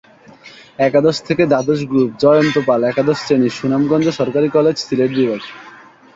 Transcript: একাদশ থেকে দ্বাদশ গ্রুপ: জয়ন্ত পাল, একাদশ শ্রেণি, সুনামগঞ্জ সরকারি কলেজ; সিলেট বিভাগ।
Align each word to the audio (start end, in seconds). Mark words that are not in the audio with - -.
একাদশ 0.79 1.15
থেকে 1.27 1.43
দ্বাদশ 1.47 1.79
গ্রুপ: 1.89 2.09
জয়ন্ত 2.23 2.55
পাল, 2.67 2.81
একাদশ 2.85 3.17
শ্রেণি, 3.21 3.49
সুনামগঞ্জ 3.51 4.07
সরকারি 4.19 4.47
কলেজ; 4.49 4.75
সিলেট 4.79 5.11
বিভাগ। 5.17 5.41